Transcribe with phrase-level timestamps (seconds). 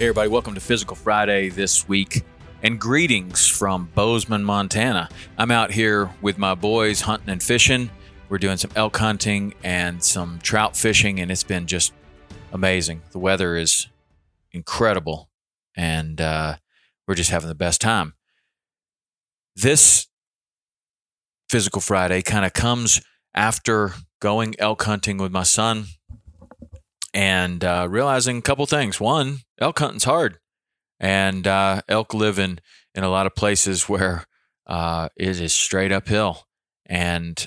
[0.00, 2.22] Hey, everybody, welcome to Physical Friday this week,
[2.62, 5.10] and greetings from Bozeman, Montana.
[5.36, 7.90] I'm out here with my boys hunting and fishing.
[8.30, 11.92] We're doing some elk hunting and some trout fishing, and it's been just
[12.50, 13.02] amazing.
[13.10, 13.88] The weather is
[14.52, 15.28] incredible,
[15.76, 16.56] and uh,
[17.06, 18.14] we're just having the best time.
[19.54, 20.06] This
[21.50, 23.02] Physical Friday kind of comes
[23.34, 25.88] after going elk hunting with my son
[27.12, 29.00] and uh, realizing a couple things.
[29.00, 30.38] One, elk hunting's hard,
[30.98, 32.60] and uh, elk live in
[32.94, 34.24] in a lot of places where
[34.66, 36.46] uh, it is straight uphill,
[36.86, 37.46] and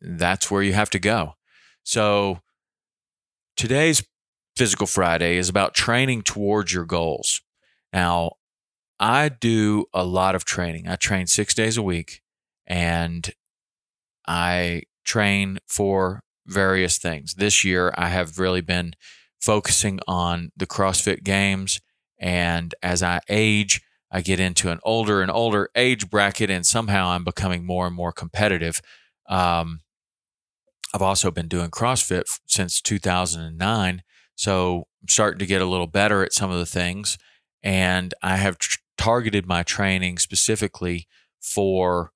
[0.00, 1.34] that's where you have to go.
[1.82, 2.40] So
[3.56, 4.02] today's
[4.54, 7.40] Physical Friday is about training towards your goals.
[7.92, 8.32] Now,
[9.00, 10.86] I do a lot of training.
[10.88, 12.20] I train six days a week,
[12.66, 13.30] and
[14.26, 17.34] I train for various things.
[17.34, 18.94] This year, I have really been
[19.40, 21.80] focusing on the CrossFit games.
[22.18, 27.08] And as I age, I get into an older and older age bracket, and somehow
[27.08, 28.80] I'm becoming more and more competitive.
[29.28, 29.80] Um,
[30.94, 34.02] I've also been doing CrossFit since 2009.
[34.34, 37.16] So I'm starting to get a little better at some of the things.
[37.62, 41.08] And I have tr- targeted my training specifically
[41.40, 42.12] for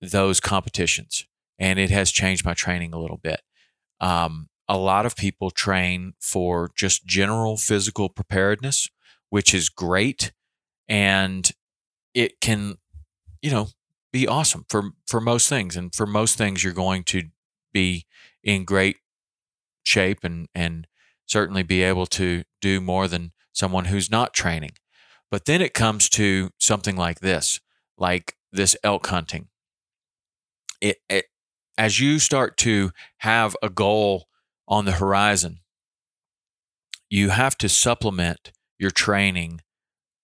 [0.00, 1.26] those competitions
[1.62, 3.40] and it has changed my training a little bit.
[4.00, 8.90] Um, a lot of people train for just general physical preparedness,
[9.30, 10.32] which is great,
[10.88, 11.48] and
[12.14, 12.78] it can,
[13.40, 13.68] you know,
[14.12, 15.76] be awesome for for most things.
[15.76, 17.22] And for most things, you're going to
[17.72, 18.06] be
[18.42, 18.96] in great
[19.84, 20.88] shape and and
[21.26, 24.72] certainly be able to do more than someone who's not training.
[25.30, 27.60] But then it comes to something like this,
[27.96, 29.48] like this elk hunting.
[30.80, 31.26] It, it
[31.78, 34.28] as you start to have a goal
[34.68, 35.60] on the horizon,
[37.08, 39.60] you have to supplement your training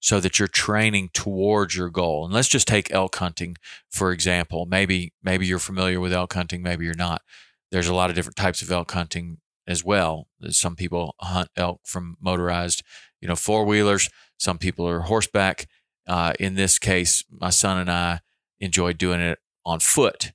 [0.01, 2.25] so that you're training towards your goal.
[2.25, 3.57] And let's just take elk hunting
[3.91, 4.67] for example.
[4.67, 7.23] Maybe maybe you're familiar with elk hunting, maybe you're not.
[7.71, 10.29] There's a lot of different types of elk hunting as well.
[10.49, 12.83] Some people hunt elk from motorized,
[13.21, 14.09] you know, four wheelers.
[14.39, 15.67] Some people are horseback.
[16.07, 18.21] Uh, in this case, my son and I
[18.61, 20.33] enjoy doing it on foot.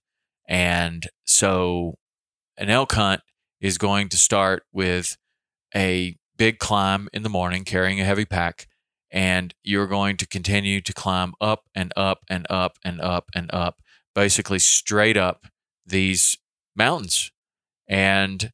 [0.48, 1.96] And so
[2.58, 3.22] an elk hunt
[3.62, 5.18] is going to start with
[5.76, 8.68] a big climb in the morning carrying a heavy pack
[9.12, 13.50] and you're going to continue to climb up and up and up and up and
[13.54, 13.78] up
[14.16, 15.46] basically straight up
[15.86, 16.38] these
[16.76, 17.32] mountains.
[17.88, 18.52] And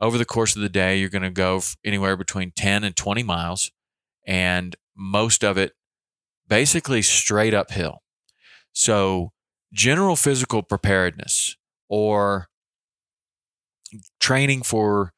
[0.00, 3.22] over the course of the day you're going to go anywhere between 10 and 20
[3.22, 3.70] miles
[4.26, 5.72] and most of it
[6.46, 8.02] basically straight uphill.
[8.72, 9.32] So
[9.72, 11.56] general physical preparedness
[11.88, 12.48] or
[14.20, 15.12] training for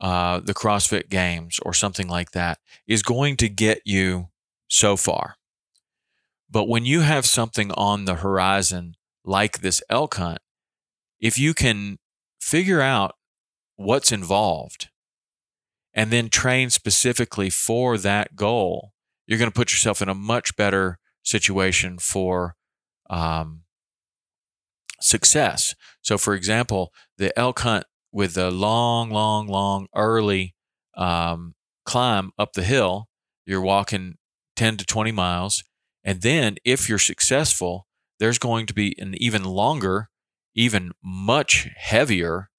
[0.00, 4.28] uh, the CrossFit Games or something like that is going to get you
[4.68, 5.36] so far.
[6.50, 10.38] But when you have something on the horizon like this elk hunt,
[11.20, 11.98] if you can
[12.40, 13.14] figure out
[13.76, 14.88] what's involved
[15.92, 18.92] and then train specifically for that goal,
[19.26, 22.56] you're going to put yourself in a much better situation for
[23.08, 23.62] um,
[25.00, 25.74] success.
[26.02, 30.54] So, for example, the elk hunt with the long, long, long, early
[30.96, 31.54] um,
[31.84, 33.08] climb up the hill,
[33.46, 34.16] you're walking
[34.56, 35.64] 10 to 20 miles.
[36.02, 37.86] And then, if you're successful,
[38.18, 40.08] there's going to be an even longer,
[40.54, 42.50] even much heavier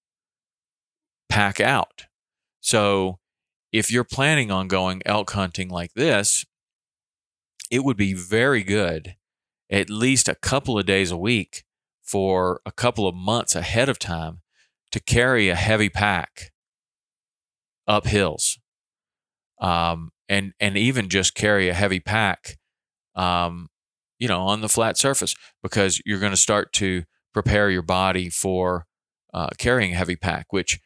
[1.29, 2.05] pack out.
[2.59, 3.19] So,
[3.71, 6.45] if you're planning on going elk hunting like this,
[7.71, 9.15] it would be very good
[9.71, 11.63] at least a couple of days a week
[12.11, 14.41] for a couple of months ahead of time
[14.91, 16.51] to carry a heavy pack
[17.87, 18.59] up hills.
[19.61, 22.57] Um, and and even just carry a heavy pack
[23.15, 23.69] um,
[24.17, 27.03] you know on the flat surface because you're going to start to
[27.33, 28.85] prepare your body for
[29.33, 30.79] uh, carrying a heavy pack which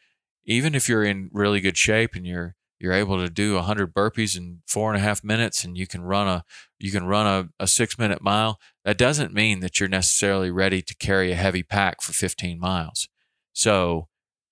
[0.46, 4.38] even if you're in really good shape and you're you're able to do 100 burpees
[4.38, 6.44] in four and a half minutes and you can run a
[6.80, 10.82] you can run a, a six minute mile that doesn't mean that you're necessarily ready
[10.82, 13.08] to carry a heavy pack for 15 miles.
[13.54, 14.08] So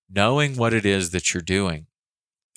[0.10, 1.88] knowing what it is that you're doing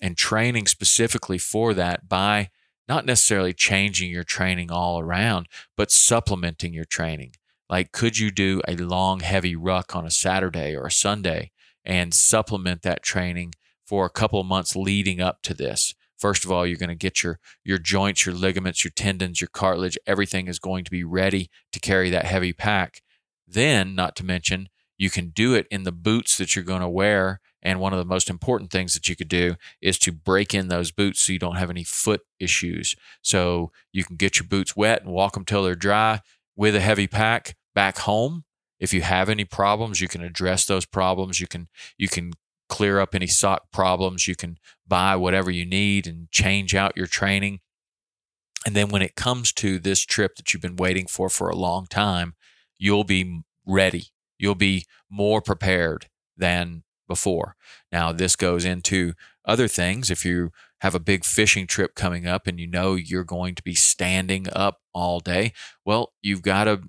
[0.01, 2.51] and training specifically for that by
[2.89, 7.33] not necessarily changing your training all around but supplementing your training.
[7.69, 11.51] Like could you do a long heavy ruck on a saturday or a sunday
[11.85, 13.55] and supplement that training
[13.87, 15.95] for a couple months leading up to this.
[16.19, 19.49] First of all, you're going to get your your joints, your ligaments, your tendons, your
[19.49, 23.03] cartilage, everything is going to be ready to carry that heavy pack.
[23.47, 24.69] Then, not to mention,
[24.99, 27.41] you can do it in the boots that you're going to wear.
[27.63, 30.69] And one of the most important things that you could do is to break in
[30.69, 32.95] those boots so you don't have any foot issues.
[33.23, 36.21] So you can get your boots wet and walk them till they're dry
[36.55, 38.45] with a heavy pack back home.
[38.79, 41.41] If you have any problems, you can address those problems.
[41.41, 41.69] You can
[41.99, 42.33] you can
[42.69, 44.27] clear up any sock problems.
[44.27, 47.61] You can buy whatever you need and change out your training.
[48.65, 51.57] And then when it comes to this trip that you've been waiting for for a
[51.57, 52.35] long time,
[52.79, 54.07] you'll be ready.
[54.39, 57.57] You'll be more prepared than before.
[57.93, 59.15] Now, this goes into
[59.45, 60.11] other things.
[60.11, 63.63] If you have a big fishing trip coming up and you know you're going to
[63.63, 65.53] be standing up all day,
[65.85, 66.83] well, you've got to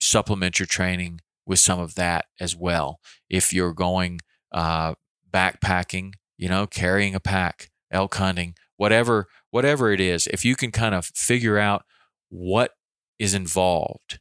[0.00, 3.00] supplement your training with some of that as well.
[3.28, 4.20] If you're going
[4.52, 4.94] uh,
[5.32, 10.70] backpacking, you know, carrying a pack, elk hunting, whatever, whatever it is, if you can
[10.70, 11.84] kind of figure out
[12.28, 12.72] what
[13.18, 14.18] is involved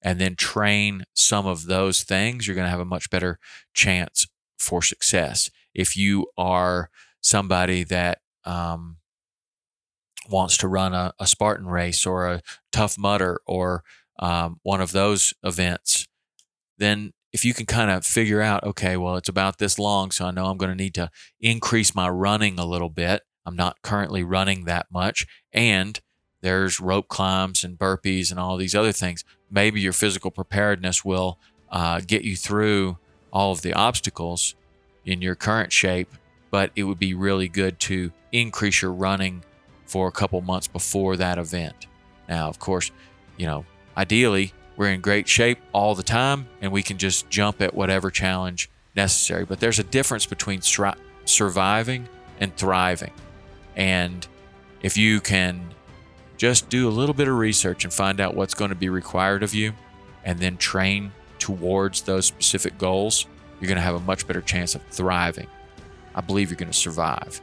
[0.00, 3.38] and then train some of those things, you're going to have a much better
[3.74, 4.26] chance
[4.58, 5.50] for success.
[5.74, 8.96] If you are somebody that um,
[10.28, 12.42] wants to run a, a, Spartan race or a
[12.72, 13.84] Tough Mudder or
[14.18, 16.08] um, one of those events,
[16.78, 20.26] then if you can kind of figure out, okay, well, it's about this long, so
[20.26, 23.22] I know I'm going to need to increase my running a little bit.
[23.46, 25.26] I'm not currently running that much.
[25.52, 25.98] And
[26.42, 29.24] there's rope climbs and burpees and all these other things.
[29.50, 31.38] Maybe your physical preparedness will
[31.70, 32.98] uh, get you through
[33.32, 34.54] all of the obstacles
[35.04, 36.10] in your current shape,
[36.50, 39.42] but it would be really good to increase your running
[39.86, 41.86] for a couple months before that event.
[42.28, 42.90] Now, of course,
[43.36, 43.64] you know,
[43.96, 48.10] ideally, we're in great shape all the time and we can just jump at whatever
[48.10, 49.44] challenge necessary.
[49.44, 52.08] But there's a difference between stri- surviving
[52.40, 53.12] and thriving.
[53.76, 54.26] And
[54.82, 55.74] if you can
[56.36, 59.42] just do a little bit of research and find out what's going to be required
[59.42, 59.72] of you
[60.24, 63.26] and then train towards those specific goals,
[63.60, 65.46] you're going to have a much better chance of thriving.
[66.14, 67.40] I believe you're going to survive.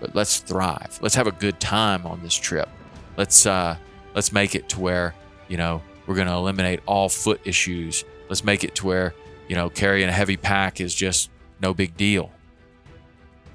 [0.00, 0.98] But let's thrive.
[1.00, 2.68] Let's have a good time on this trip.
[3.16, 3.76] Let's uh
[4.14, 5.14] let's make it to where,
[5.48, 8.04] you know, we're going to eliminate all foot issues.
[8.28, 9.14] Let's make it to where,
[9.46, 11.30] you know, carrying a heavy pack is just
[11.62, 12.32] no big deal.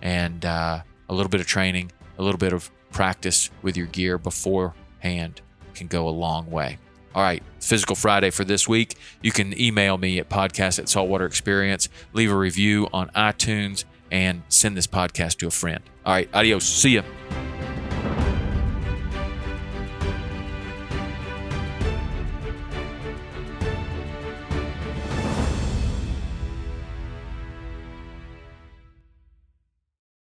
[0.01, 4.17] And uh, a little bit of training, a little bit of practice with your gear
[4.17, 5.41] beforehand
[5.74, 6.77] can go a long way.
[7.13, 8.95] All right, Physical Friday for this week.
[9.21, 14.43] You can email me at podcast at saltwater experience, leave a review on iTunes, and
[14.47, 15.83] send this podcast to a friend.
[16.05, 16.63] All right, adios.
[16.63, 17.01] See ya.